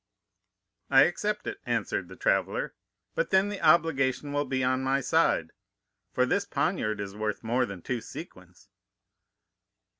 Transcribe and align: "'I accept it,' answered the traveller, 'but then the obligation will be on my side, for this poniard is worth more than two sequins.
"'I 0.89 1.01
accept 1.03 1.45
it,' 1.45 1.59
answered 1.63 2.07
the 2.09 2.15
traveller, 2.15 2.73
'but 3.13 3.29
then 3.29 3.49
the 3.49 3.61
obligation 3.61 4.33
will 4.33 4.45
be 4.45 4.63
on 4.63 4.81
my 4.81 4.99
side, 4.99 5.51
for 6.11 6.25
this 6.25 6.43
poniard 6.43 6.99
is 6.99 7.15
worth 7.15 7.43
more 7.43 7.67
than 7.67 7.83
two 7.83 8.01
sequins. 8.01 8.67